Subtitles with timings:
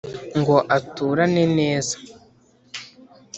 [0.39, 1.95] Ngo aturane neza